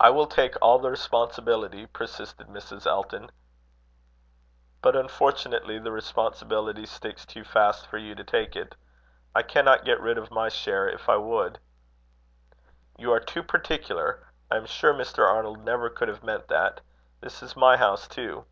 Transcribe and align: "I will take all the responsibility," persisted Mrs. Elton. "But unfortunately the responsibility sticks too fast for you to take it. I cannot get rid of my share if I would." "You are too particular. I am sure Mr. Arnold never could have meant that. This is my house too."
"I 0.00 0.08
will 0.08 0.26
take 0.26 0.54
all 0.62 0.78
the 0.78 0.90
responsibility," 0.90 1.84
persisted 1.84 2.46
Mrs. 2.46 2.86
Elton. 2.86 3.30
"But 4.80 4.96
unfortunately 4.96 5.78
the 5.78 5.92
responsibility 5.92 6.86
sticks 6.86 7.26
too 7.26 7.44
fast 7.44 7.86
for 7.86 7.98
you 7.98 8.14
to 8.14 8.24
take 8.24 8.56
it. 8.56 8.74
I 9.34 9.42
cannot 9.42 9.84
get 9.84 10.00
rid 10.00 10.16
of 10.16 10.30
my 10.30 10.48
share 10.48 10.88
if 10.88 11.10
I 11.10 11.18
would." 11.18 11.58
"You 12.96 13.12
are 13.12 13.20
too 13.20 13.42
particular. 13.42 14.26
I 14.50 14.56
am 14.56 14.64
sure 14.64 14.94
Mr. 14.94 15.26
Arnold 15.28 15.62
never 15.62 15.90
could 15.90 16.08
have 16.08 16.22
meant 16.24 16.48
that. 16.48 16.80
This 17.20 17.42
is 17.42 17.54
my 17.54 17.76
house 17.76 18.08
too." 18.08 18.46